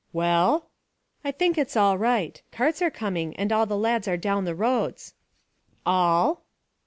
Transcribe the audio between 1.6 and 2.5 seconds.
all right.